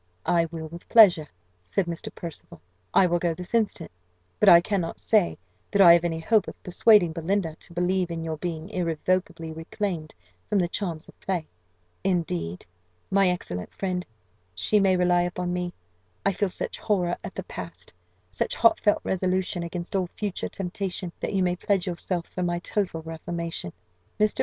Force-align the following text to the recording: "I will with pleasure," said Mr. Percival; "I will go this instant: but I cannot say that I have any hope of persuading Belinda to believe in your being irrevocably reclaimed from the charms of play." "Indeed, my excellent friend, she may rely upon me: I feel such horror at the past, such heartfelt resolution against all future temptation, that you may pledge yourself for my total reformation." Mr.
"I 0.25 0.45
will 0.45 0.67
with 0.67 0.89
pleasure," 0.89 1.27
said 1.61 1.85
Mr. 1.85 2.09
Percival; 2.15 2.59
"I 2.91 3.05
will 3.05 3.19
go 3.19 3.35
this 3.35 3.53
instant: 3.53 3.91
but 4.39 4.49
I 4.49 4.59
cannot 4.59 4.99
say 4.99 5.37
that 5.69 5.79
I 5.79 5.93
have 5.93 6.03
any 6.03 6.19
hope 6.19 6.47
of 6.47 6.63
persuading 6.63 7.11
Belinda 7.13 7.55
to 7.59 7.73
believe 7.73 8.09
in 8.09 8.23
your 8.23 8.37
being 8.37 8.67
irrevocably 8.69 9.51
reclaimed 9.51 10.15
from 10.49 10.57
the 10.57 10.67
charms 10.67 11.07
of 11.07 11.19
play." 11.19 11.45
"Indeed, 12.03 12.65
my 13.11 13.29
excellent 13.29 13.71
friend, 13.75 14.03
she 14.55 14.79
may 14.79 14.97
rely 14.97 15.21
upon 15.21 15.53
me: 15.53 15.71
I 16.25 16.31
feel 16.31 16.49
such 16.49 16.79
horror 16.79 17.15
at 17.23 17.35
the 17.35 17.43
past, 17.43 17.93
such 18.31 18.55
heartfelt 18.55 19.01
resolution 19.03 19.61
against 19.61 19.95
all 19.95 20.07
future 20.15 20.49
temptation, 20.49 21.11
that 21.19 21.33
you 21.33 21.43
may 21.43 21.55
pledge 21.55 21.85
yourself 21.85 22.25
for 22.25 22.41
my 22.41 22.57
total 22.57 23.03
reformation." 23.03 23.71
Mr. 24.19 24.39